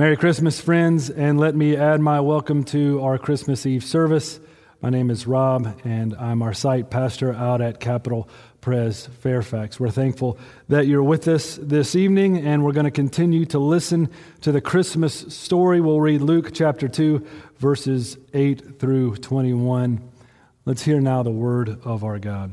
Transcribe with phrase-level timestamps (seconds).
[0.00, 4.40] Merry Christmas, friends, and let me add my welcome to our Christmas Eve service.
[4.80, 8.26] My name is Rob, and I'm our site pastor out at Capital
[8.62, 9.78] Pres Fairfax.
[9.78, 10.38] We're thankful
[10.70, 14.08] that you're with us this evening, and we're going to continue to listen
[14.40, 15.82] to the Christmas story.
[15.82, 17.26] We'll read Luke chapter 2,
[17.58, 20.00] verses 8 through 21.
[20.64, 22.52] Let's hear now the word of our God.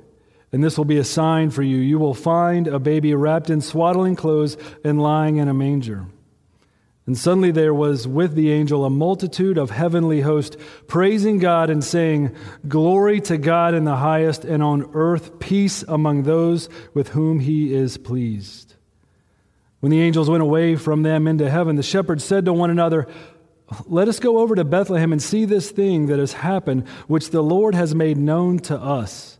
[0.51, 1.77] And this will be a sign for you.
[1.77, 6.07] You will find a baby wrapped in swaddling clothes and lying in a manger.
[7.07, 10.57] And suddenly there was with the angel a multitude of heavenly hosts,
[10.87, 12.35] praising God and saying,
[12.67, 17.73] Glory to God in the highest, and on earth peace among those with whom he
[17.73, 18.75] is pleased.
[19.79, 23.07] When the angels went away from them into heaven, the shepherds said to one another,
[23.87, 27.41] Let us go over to Bethlehem and see this thing that has happened, which the
[27.41, 29.39] Lord has made known to us.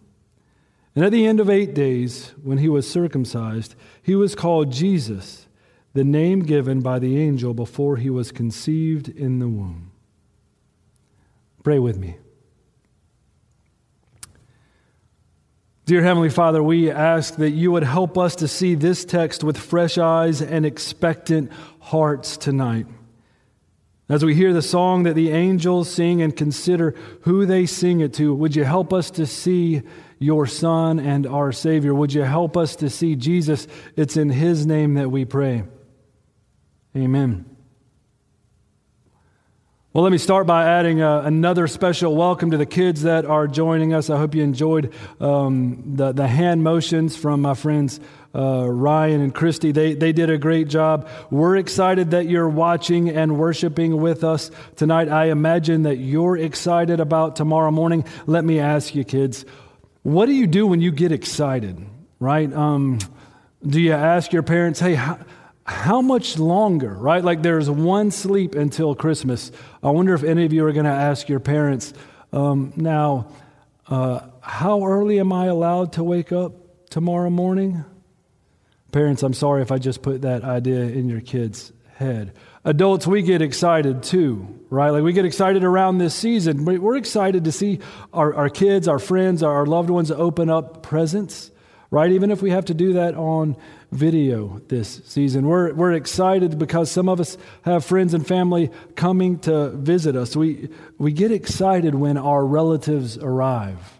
[0.95, 5.47] And at the end of eight days, when he was circumcised, he was called Jesus,
[5.93, 9.91] the name given by the angel before he was conceived in the womb.
[11.63, 12.17] Pray with me.
[15.85, 19.57] Dear Heavenly Father, we ask that you would help us to see this text with
[19.57, 22.85] fresh eyes and expectant hearts tonight.
[24.07, 28.13] As we hear the song that the angels sing and consider who they sing it
[28.15, 29.81] to, would you help us to see
[30.21, 31.93] your Son and our Savior.
[31.93, 33.67] Would you help us to see Jesus?
[33.95, 35.63] It's in His name that we pray.
[36.95, 37.45] Amen.
[39.93, 43.47] Well, let me start by adding uh, another special welcome to the kids that are
[43.47, 44.09] joining us.
[44.09, 47.99] I hope you enjoyed um, the, the hand motions from my friends
[48.33, 49.71] uh, Ryan and Christy.
[49.71, 51.09] They, they did a great job.
[51.29, 55.09] We're excited that you're watching and worshiping with us tonight.
[55.09, 58.05] I imagine that you're excited about tomorrow morning.
[58.25, 59.45] Let me ask you, kids,
[60.03, 61.85] what do you do when you get excited,
[62.19, 62.51] right?
[62.51, 62.99] Um,
[63.65, 65.19] do you ask your parents, hey, how,
[65.63, 67.23] how much longer, right?
[67.23, 69.51] Like there's one sleep until Christmas.
[69.83, 71.93] I wonder if any of you are going to ask your parents,
[72.33, 73.27] um, now,
[73.87, 77.83] uh, how early am I allowed to wake up tomorrow morning?
[78.91, 82.33] Parents, I'm sorry if I just put that idea in your kids' head.
[82.63, 84.91] Adults, we get excited too, right?
[84.91, 86.63] Like we get excited around this season.
[86.63, 87.79] We're excited to see
[88.13, 91.49] our, our kids, our friends, our loved ones open up presents,
[91.89, 92.11] right?
[92.11, 93.57] Even if we have to do that on
[93.91, 95.47] video this season.
[95.47, 100.35] We're, we're excited because some of us have friends and family coming to visit us.
[100.35, 103.99] We, we get excited when our relatives arrive.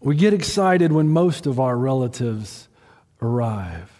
[0.00, 2.68] We get excited when most of our relatives
[3.22, 3.90] arrive,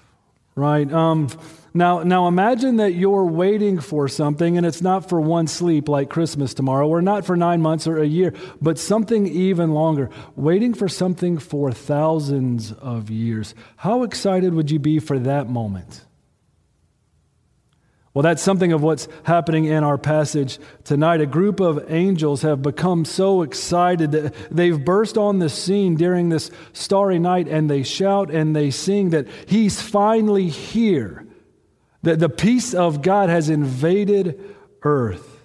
[0.55, 0.91] right?
[0.93, 1.29] Um,
[1.73, 6.11] now, now imagine that you're waiting for something and it's not for one sleep like
[6.11, 10.75] Christmas tomorrow, or not for nine months or a year, but something even longer, waiting
[10.75, 13.55] for something for thousands of years.
[13.77, 16.05] How excited would you be for that moment?
[18.13, 21.21] Well, that's something of what's happening in our passage tonight.
[21.21, 26.29] A group of angels have become so excited that they've burst on the scene during
[26.29, 31.25] this starry night and they shout and they sing that He's finally here.
[32.03, 35.39] That the peace of God has invaded earth.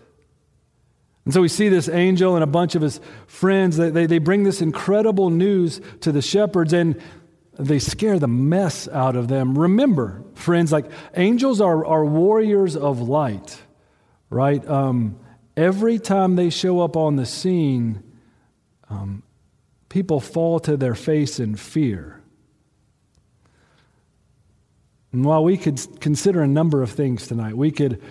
[1.25, 3.77] And so we see this angel and a bunch of his friends.
[3.77, 7.01] They, they, they bring this incredible news to the shepherds and
[7.57, 9.57] they scare the mess out of them.
[9.57, 10.85] Remember, friends, like
[11.15, 13.59] angels are, are warriors of light,
[14.29, 14.65] right?
[14.67, 15.19] Um,
[15.57, 18.03] every time they show up on the scene,
[18.89, 19.23] um,
[19.89, 22.21] people fall to their face in fear.
[25.15, 28.01] And while we could consider a number of things tonight, we could,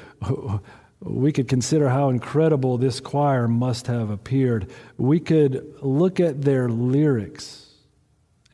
[1.00, 4.70] we could consider how incredible this choir must have appeared.
[4.96, 7.66] We could look at their lyrics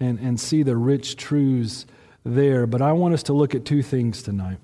[0.00, 1.86] and, and see the rich truths
[2.24, 2.66] there.
[2.66, 4.58] But I want us to look at two things tonight.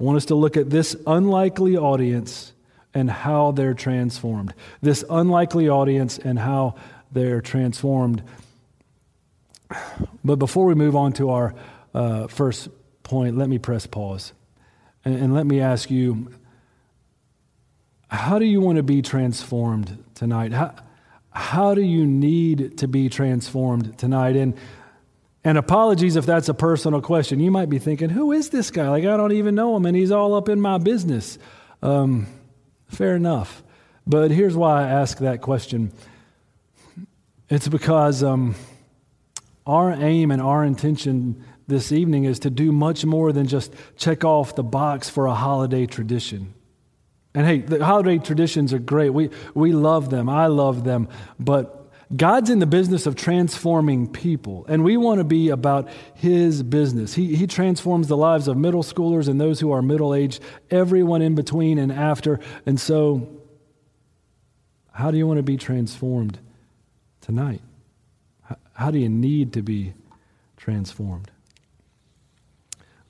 [0.00, 2.54] I want us to look at this unlikely audience
[2.92, 4.52] and how they're transformed.
[4.82, 6.74] This unlikely audience and how
[7.12, 8.24] they're transformed.
[10.24, 11.54] But before we move on to our
[11.94, 12.68] uh, first
[13.02, 14.32] point, let me press pause.
[15.04, 16.32] And, and let me ask you
[18.08, 20.52] how do you want to be transformed tonight?
[20.52, 20.74] How,
[21.30, 24.36] how do you need to be transformed tonight?
[24.36, 24.54] And
[25.46, 27.38] and apologies if that's a personal question.
[27.38, 28.88] You might be thinking, who is this guy?
[28.88, 31.38] Like, I don't even know him, and he's all up in my business.
[31.82, 32.26] Um,
[32.88, 33.62] fair enough.
[34.06, 35.92] But here's why I ask that question
[37.50, 38.54] it's because um,
[39.66, 44.24] our aim and our intention this evening is to do much more than just check
[44.24, 46.54] off the box for a holiday tradition.
[47.34, 49.10] And hey, the holiday traditions are great.
[49.10, 50.28] We, we love them.
[50.28, 51.08] I love them.
[51.40, 51.84] But
[52.14, 57.14] God's in the business of transforming people, and we want to be about His business.
[57.14, 60.40] He, he transforms the lives of middle schoolers and those who are middle aged,
[60.70, 62.38] everyone in between and after.
[62.66, 63.40] And so,
[64.92, 66.38] how do you want to be transformed
[67.20, 67.62] tonight?
[68.74, 69.94] How, do you need to be
[70.56, 71.30] transformed?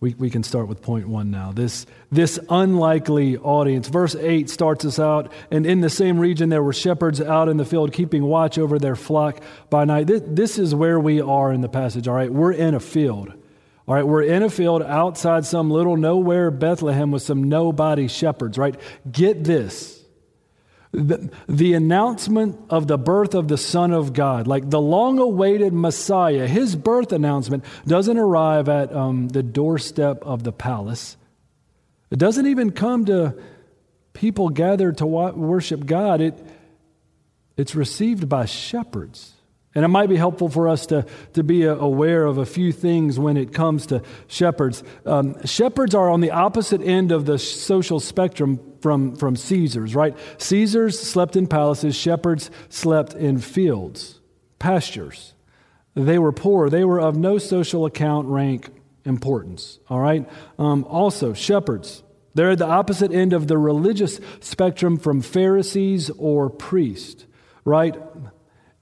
[0.04, 1.50] we, we can start with point one now.
[1.50, 3.88] This, this unlikely audience.
[3.88, 7.56] Verse 8 starts us out, and in the same region there were shepherds out in
[7.56, 9.40] the field keeping watch over their flock
[9.70, 10.06] by night.
[10.06, 12.30] This, this is where we are in the passage, all right?
[12.30, 13.32] We're in a field.
[13.86, 18.58] All right, we're in a field outside some little nowhere Bethlehem with some nobody shepherds,
[18.58, 18.78] right?
[19.10, 20.03] Get this.
[20.94, 25.72] The, the, announcement of the birth of the Son of God, like the long awaited
[25.72, 31.16] Messiah, his birth announcement doesn't arrive at um, the doorstep of the palace.
[32.12, 33.36] It doesn't even come to
[34.12, 36.20] people gathered to worship God.
[36.20, 36.38] It,
[37.56, 39.32] it's received by shepherds.
[39.74, 43.18] And it might be helpful for us to, to be aware of a few things
[43.18, 44.84] when it comes to shepherds.
[45.04, 50.14] Um, shepherds are on the opposite end of the social spectrum from, from Caesars, right?
[50.36, 54.20] Caesars slept in palaces, shepherds slept in fields,
[54.58, 55.32] pastures.
[55.94, 58.68] They were poor, they were of no social account, rank,
[59.06, 60.28] importance, all right?
[60.58, 62.02] Um, also, shepherds.
[62.34, 67.24] They're at the opposite end of the religious spectrum from Pharisees or priests,
[67.64, 67.96] right?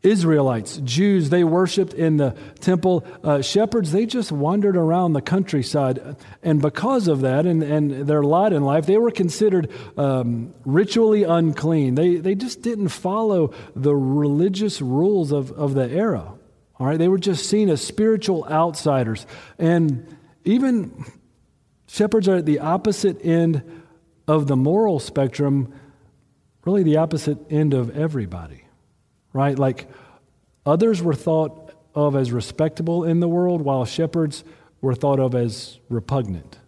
[0.03, 3.05] Israelites, Jews, they worshiped in the temple.
[3.23, 6.17] Uh, shepherds, they just wandered around the countryside.
[6.43, 11.23] And because of that and, and their lot in life, they were considered um, ritually
[11.23, 11.95] unclean.
[11.95, 16.35] They, they just didn't follow the religious rules of, of the era.
[16.81, 19.25] All right, they were just seen as spiritual outsiders.
[19.57, 21.05] And even
[21.87, 23.83] shepherds are at the opposite end
[24.27, 25.73] of the moral spectrum,
[26.65, 28.62] really the opposite end of everybody
[29.33, 29.59] right?
[29.59, 29.89] Like
[30.67, 34.45] others were thought of as respectable in the world, while shepherds
[34.81, 36.59] were thought of as repugnant.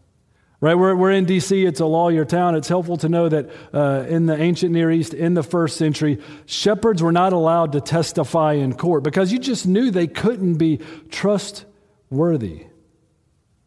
[0.60, 2.54] Right, we're, we're in D.C., it's a lawyer town.
[2.54, 6.22] It's helpful to know that uh, in the ancient Near East, in the first century,
[6.46, 10.80] shepherds were not allowed to testify in court because you just knew they couldn't be
[11.10, 12.64] trustworthy.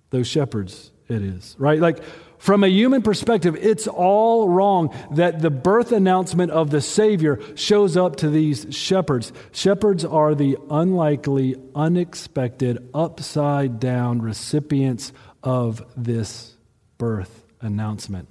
[0.10, 1.80] Those shepherds, it is, right?
[1.80, 2.00] Like
[2.38, 7.98] from a human perspective, it's all wrong that the birth announcement of the Savior shows
[7.98, 9.34] up to these shepherds.
[9.52, 15.12] Shepherds are the unlikely, unexpected, upside down recipients
[15.42, 16.56] of this
[16.98, 18.28] birth announcement.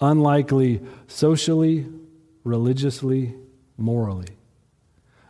[0.00, 1.86] Unlikely socially,
[2.44, 3.34] religiously,
[3.76, 4.36] morally.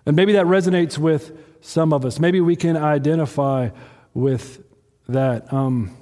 [0.06, 2.18] And maybe that resonates with some of us.
[2.18, 3.70] Maybe we can identify
[4.14, 4.62] with
[5.08, 5.52] that.
[5.52, 5.96] Um,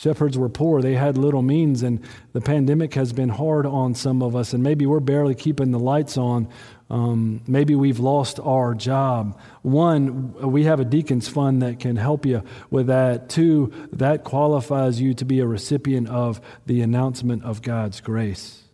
[0.00, 2.00] Shepherds were poor, they had little means, and
[2.32, 5.78] the pandemic has been hard on some of us, and maybe we're barely keeping the
[5.78, 6.48] lights on.
[6.88, 9.38] Um, maybe we've lost our job.
[9.60, 13.28] One, we have a deacons fund that can help you with that.
[13.28, 18.69] Two, that qualifies you to be a recipient of the announcement of God's grace.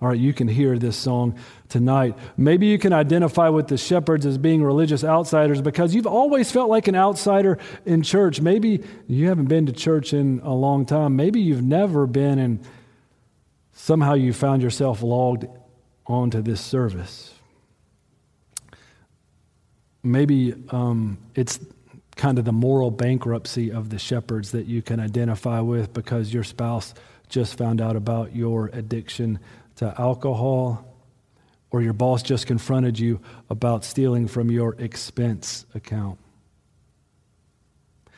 [0.00, 1.36] All right, you can hear this song
[1.68, 2.16] tonight.
[2.36, 6.70] Maybe you can identify with the shepherds as being religious outsiders because you've always felt
[6.70, 8.40] like an outsider in church.
[8.40, 11.16] Maybe you haven't been to church in a long time.
[11.16, 12.60] Maybe you've never been, and
[13.72, 15.46] somehow you found yourself logged
[16.06, 17.34] onto this service.
[20.04, 21.58] Maybe um, it's
[22.14, 26.44] kind of the moral bankruptcy of the shepherds that you can identify with because your
[26.44, 26.94] spouse
[27.28, 29.40] just found out about your addiction
[29.78, 30.84] to alcohol,
[31.70, 33.20] or your boss just confronted you
[33.50, 36.18] about stealing from your expense account.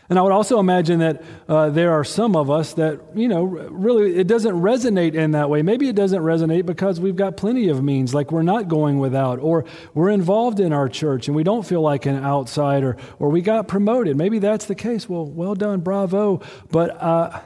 [0.09, 3.45] And I would also imagine that uh, there are some of us that, you know,
[3.45, 5.62] really it doesn't resonate in that way.
[5.62, 9.38] Maybe it doesn't resonate because we've got plenty of means, like we're not going without,
[9.38, 9.64] or
[9.95, 13.69] we're involved in our church and we don't feel like an outsider, or we got
[13.69, 14.17] promoted.
[14.17, 15.09] Maybe that's the case.
[15.09, 16.43] Well, well done, bravo.
[16.73, 17.40] But uh,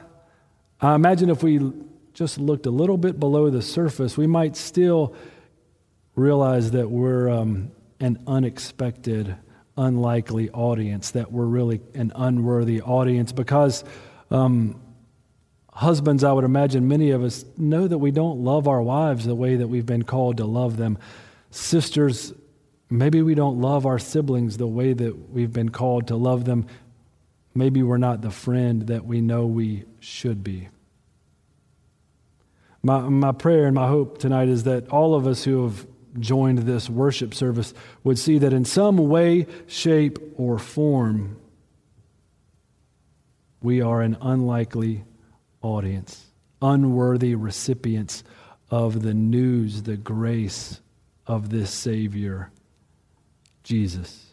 [0.81, 1.59] I imagine if we
[2.15, 5.13] just looked a little bit below the surface, we might still
[6.15, 7.69] realize that we're um,
[7.99, 9.35] an unexpected,
[9.77, 13.83] unlikely audience, that we're really an unworthy audience because
[14.31, 14.79] um,
[15.73, 19.35] husbands, I would imagine many of us know that we don't love our wives the
[19.35, 20.97] way that we've been called to love them.
[21.51, 22.33] Sisters,
[22.89, 26.65] maybe we don't love our siblings the way that we've been called to love them.
[27.53, 30.69] Maybe we're not the friend that we know we should be.
[32.85, 35.87] My, my prayer and my hope tonight is that all of us who have
[36.19, 37.73] joined this worship service
[38.03, 41.35] would see that in some way, shape, or form,
[43.63, 45.03] we are an unlikely
[45.63, 46.27] audience,
[46.61, 48.23] unworthy recipients
[48.69, 50.79] of the news, the grace
[51.25, 52.51] of this Savior,
[53.63, 54.24] Jesus.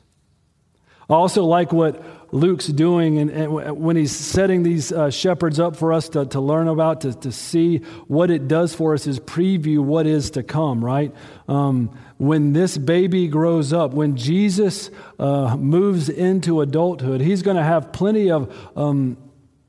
[1.12, 2.02] I also like what
[2.32, 6.40] Luke's doing and, and when he's setting these uh, shepherds up for us to, to
[6.40, 7.78] learn about, to, to see
[8.08, 11.14] what it does for us, is preview what is to come, right?
[11.46, 17.62] Um, when this baby grows up, when Jesus uh, moves into adulthood, he's going to
[17.62, 19.18] have plenty of um,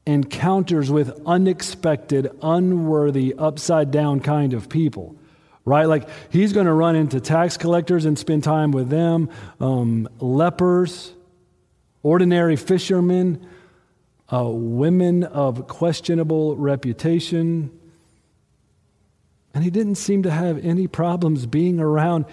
[0.06, 5.18] encounters with unexpected, unworthy, upside down kind of people
[5.66, 5.86] right?
[5.86, 9.30] Like he's going to run into tax collectors and spend time with them,
[9.62, 11.14] um, lepers,
[12.04, 13.48] ordinary fishermen,
[14.32, 17.72] uh, women of questionable reputation.
[19.54, 22.26] And he didn't seem to have any problems being around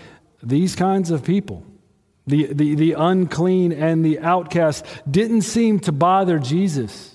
[0.42, 1.64] these kinds of people.
[2.26, 7.14] The, the, the unclean and the outcast didn't seem to bother Jesus.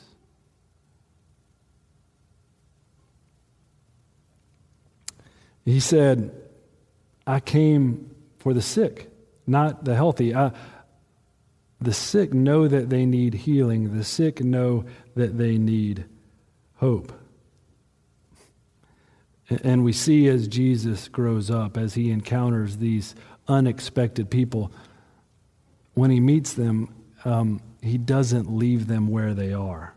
[5.64, 6.32] He said,
[7.26, 9.10] I came for the sick,
[9.48, 10.36] not the healthy.
[10.36, 10.52] I,
[11.82, 16.06] the sick know that they need healing, the sick know that they need
[16.78, 17.12] hope.
[19.50, 23.14] And we see as Jesus grows up, as he encounters these
[23.48, 24.72] unexpected people,
[25.94, 26.94] when he meets them,
[27.26, 29.94] um, he doesn't leave them where they are,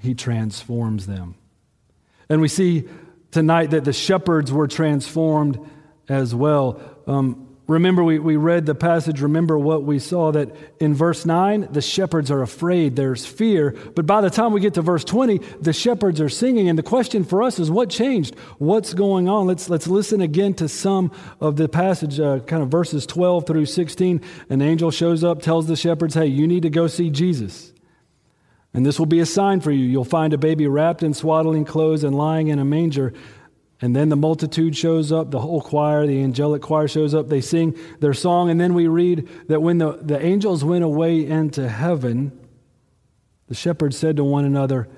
[0.00, 1.34] he transforms them.
[2.28, 2.88] And we see
[3.30, 5.58] tonight that the shepherds were transformed
[6.08, 6.80] as well.
[7.06, 9.20] Um, Remember, we, we read the passage.
[9.20, 10.50] Remember what we saw that
[10.80, 12.96] in verse 9, the shepherds are afraid.
[12.96, 13.76] There's fear.
[13.94, 16.68] But by the time we get to verse 20, the shepherds are singing.
[16.68, 18.34] And the question for us is what changed?
[18.58, 19.46] What's going on?
[19.46, 23.66] Let's, let's listen again to some of the passage, uh, kind of verses 12 through
[23.66, 24.20] 16.
[24.48, 27.72] An angel shows up, tells the shepherds, hey, you need to go see Jesus.
[28.74, 29.84] And this will be a sign for you.
[29.84, 33.12] You'll find a baby wrapped in swaddling clothes and lying in a manger.
[33.82, 37.40] And then the multitude shows up, the whole choir, the angelic choir shows up, they
[37.40, 41.68] sing their song, and then we read that when the, the angels went away into
[41.68, 42.38] heaven,
[43.48, 44.88] the shepherds said to one another,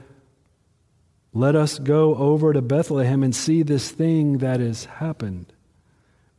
[1.33, 5.53] Let us go over to Bethlehem and see this thing that has happened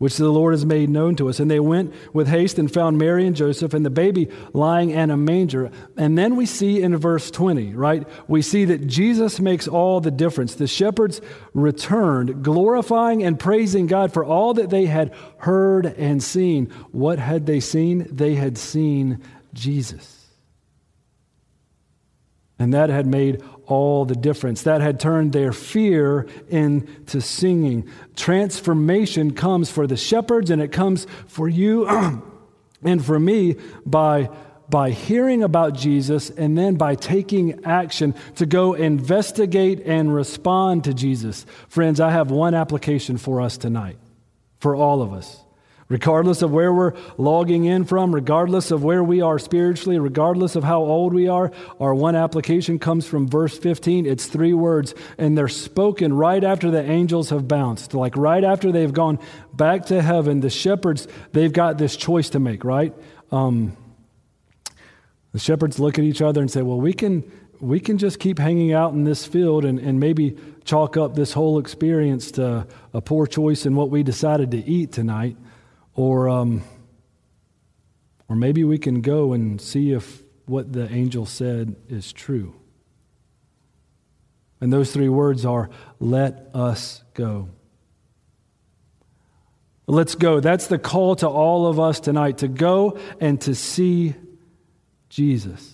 [0.04, 1.40] which the Lord has made known to us.
[1.40, 5.10] And they went with haste and found Mary and Joseph and the baby lying in
[5.10, 5.72] a manger.
[5.96, 8.06] And then we see in verse 20, right?
[8.28, 10.56] We see that Jesus makes all the difference.
[10.56, 11.22] The shepherds
[11.54, 16.66] returned, glorifying and praising God for all that they had heard and seen.
[16.92, 18.06] What had they seen?
[18.12, 19.22] They had seen
[19.54, 20.26] Jesus.
[22.60, 24.64] And that had made all the difference.
[24.64, 27.88] That had turned their fear into singing.
[28.16, 31.88] Transformation comes for the shepherds and it comes for you
[32.84, 33.56] and for me
[33.86, 34.30] by,
[34.70, 40.94] by hearing about Jesus and then by taking action to go investigate and respond to
[40.94, 41.46] Jesus.
[41.70, 43.98] Friends, I have one application for us tonight,
[44.60, 45.43] for all of us.
[45.94, 50.64] Regardless of where we're logging in from, regardless of where we are spiritually, regardless of
[50.64, 54.08] how old we are, our one application comes from verse 15.
[54.08, 57.94] It's three words, and they're spoken right after the angels have bounced.
[57.94, 59.20] Like right after they've gone
[59.54, 62.92] back to heaven, the shepherds, they've got this choice to make, right?
[63.32, 63.78] Um,
[65.32, 67.24] the shepherds look at each other and say, Well, we can,
[67.60, 71.34] we can just keep hanging out in this field and, and maybe chalk up this
[71.34, 75.38] whole experience to a poor choice in what we decided to eat tonight.
[75.96, 76.64] Or, um,
[78.28, 82.56] or maybe we can go and see if what the angel said is true.
[84.60, 85.70] And those three words are
[86.00, 87.50] let us go.
[89.86, 90.40] Let's go.
[90.40, 94.16] That's the call to all of us tonight to go and to see
[95.10, 95.70] Jesus.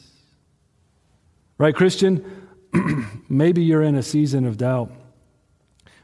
[1.57, 2.47] Right, Christian?
[3.29, 4.91] Maybe you're in a season of doubt.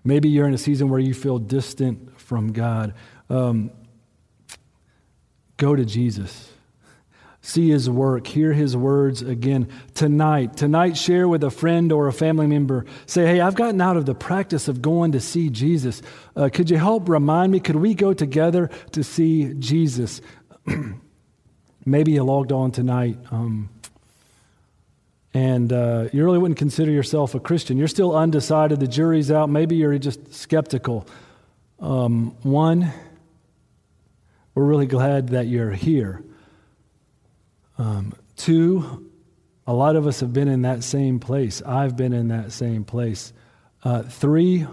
[0.03, 2.93] Maybe you're in a season where you feel distant from God.
[3.29, 3.71] Um,
[5.57, 6.51] Go to Jesus.
[7.41, 10.57] see his work, hear his words again tonight.
[10.57, 12.85] Tonight, share with a friend or a family member.
[13.05, 16.01] Say, hey, I've gotten out of the practice of going to see Jesus.
[16.35, 17.59] Uh, could you help remind me?
[17.59, 20.21] Could we go together to see Jesus?
[21.85, 23.19] Maybe you logged on tonight.
[23.29, 23.69] Um,
[25.35, 27.77] and uh, you really wouldn't consider yourself a Christian.
[27.77, 28.79] You're still undecided.
[28.79, 29.49] The jury's out.
[29.49, 31.05] Maybe you're just skeptical.
[31.79, 32.91] Um, one,
[34.55, 36.23] we're really glad that you're here.
[37.77, 39.11] Um, two,
[39.67, 41.61] a lot of us have been in that same place.
[41.61, 43.33] I've been in that same place.
[43.83, 44.65] Uh, three,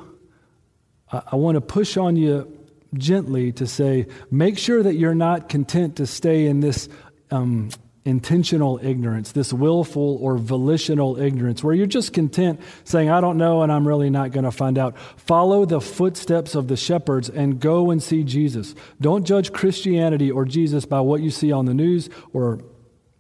[1.11, 2.59] I, I want to push on you
[2.95, 6.89] gently to say, make sure that you're not content to stay in this
[7.31, 7.71] um,
[8.05, 13.63] intentional ignorance, this willful or volitional ignorance, where you're just content saying, I don't know
[13.63, 14.99] and I'm really not going to find out.
[15.17, 18.75] Follow the footsteps of the shepherds and go and see Jesus.
[19.01, 22.61] Don't judge Christianity or Jesus by what you see on the news or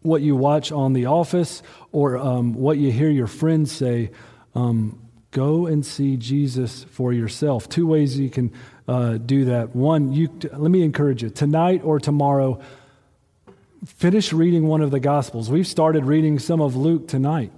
[0.03, 1.63] what you watch on The Office
[1.93, 4.11] or um, what you hear your friends say.
[4.55, 4.99] Um,
[5.31, 7.69] go and see Jesus for yourself.
[7.69, 8.53] Two ways you can
[8.89, 9.77] uh, do that.
[9.77, 12.61] One, you let me encourage you tonight or tomorrow.
[13.85, 15.51] Finish reading one of the Gospels.
[15.51, 17.51] We've started reading some of Luke tonight.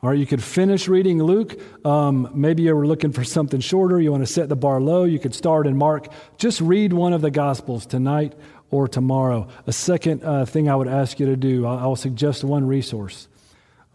[0.00, 1.58] Or you could finish reading Luke.
[1.84, 4.00] Um, maybe you were looking for something shorter.
[4.00, 5.02] You want to set the bar low.
[5.04, 6.06] You could start in Mark.
[6.36, 8.34] Just read one of the Gospels tonight
[8.70, 9.48] or tomorrow.
[9.66, 13.26] A second uh, thing I would ask you to do, I'll, I'll suggest one resource.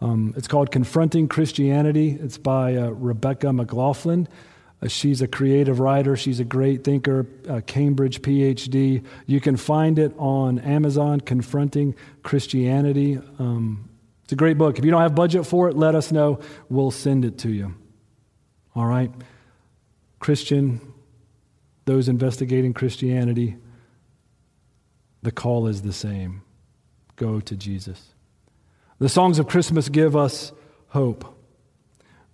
[0.02, 2.18] Um, it's called Confronting Christianity.
[2.20, 4.28] It's by uh, Rebecca McLaughlin.
[4.82, 6.16] Uh, she's a creative writer.
[6.16, 9.04] She's a great thinker, a Cambridge PhD.
[9.26, 13.18] You can find it on Amazon, Confronting Christianity.
[13.38, 13.90] Um,
[14.24, 14.78] it's a great book.
[14.78, 16.40] If you don't have budget for it, let us know.
[16.68, 17.74] We'll send it to you.
[18.74, 19.10] All right?
[20.18, 20.80] Christian,
[21.84, 23.56] those investigating Christianity,
[25.22, 26.42] the call is the same
[27.16, 28.14] go to Jesus.
[28.98, 30.52] The songs of Christmas give us
[30.88, 31.39] hope.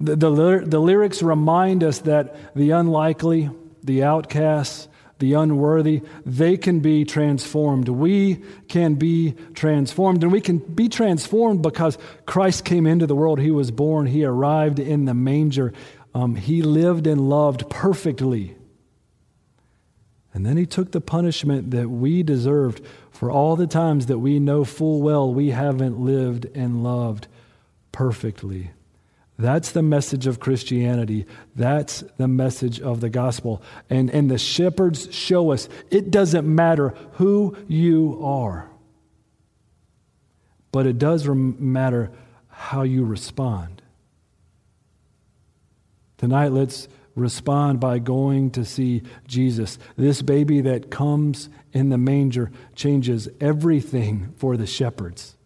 [0.01, 3.51] The, the, the, lyrics remind us that the unlikely,
[3.83, 4.89] the outcasts,
[5.19, 7.89] the unworthy, they can be transformed.
[7.89, 10.23] We can be transformed.
[10.23, 13.41] And we can be transformed because Christ came into the world.
[13.41, 15.73] He was born, He arrived in the manger.
[16.17, 18.57] Um, he lived and loved perfectly.
[20.33, 24.39] And then he took the punishment that we deserved for all the times that we
[24.39, 27.27] know full well we haven't lived and loved
[27.93, 28.71] perfectly.
[29.39, 31.27] That's the message of Christianity.
[31.55, 33.63] That's the message of the gospel.
[33.91, 38.71] And, and the shepherds show us it doesn't matter who you are,
[40.73, 42.11] but it does matter
[42.49, 43.83] how you respond.
[46.17, 49.79] Tonight, let's respond by going to see Jesus.
[49.97, 55.37] This baby that comes in the manger changes everything for the shepherds.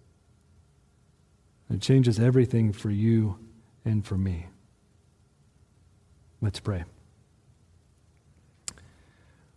[1.68, 3.36] It changes everything for you
[3.84, 4.46] and for me.
[6.40, 6.84] Let's pray.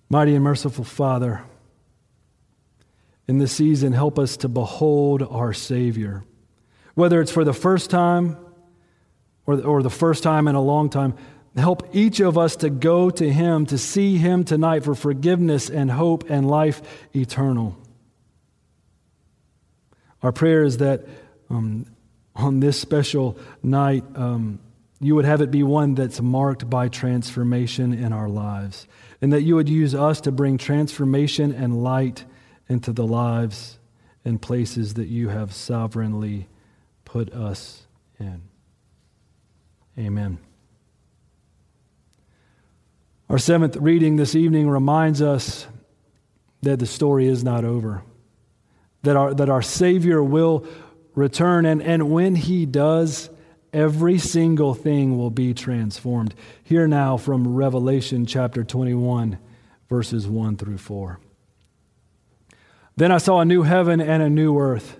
[0.09, 1.41] Mighty and merciful Father,
[3.27, 6.23] in this season, help us to behold our Savior.
[6.93, 8.37] Whether it's for the first time
[9.45, 11.15] or, or the first time in a long time,
[11.55, 15.91] Help each of us to go to Him, to see Him tonight for forgiveness and
[15.91, 16.81] hope and life
[17.15, 17.77] eternal.
[20.23, 21.05] Our prayer is that
[21.51, 21.85] um,
[22.35, 24.59] on this special night, um,
[24.99, 28.87] you would have it be one that's marked by transformation in our lives,
[29.21, 32.25] and that you would use us to bring transformation and light
[32.69, 33.77] into the lives
[34.25, 36.47] and places that you have sovereignly
[37.05, 37.85] put us
[38.19, 38.41] in.
[39.97, 40.39] Amen.
[43.29, 45.67] Our seventh reading this evening reminds us
[46.61, 48.03] that the story is not over,
[49.03, 50.65] that our, that our Savior will
[51.15, 53.29] return, and, and when He does,
[53.71, 56.35] every single thing will be transformed.
[56.63, 59.37] Here now from Revelation chapter 21,
[59.89, 61.19] verses 1 through 4.
[62.95, 64.99] Then I saw a new heaven and a new earth.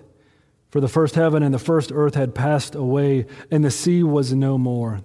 [0.70, 4.32] For the first heaven and the first earth had passed away, and the sea was
[4.32, 5.02] no more.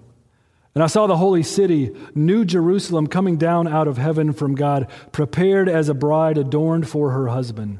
[0.74, 4.88] And I saw the holy city, New Jerusalem, coming down out of heaven from God,
[5.12, 7.80] prepared as a bride adorned for her husband.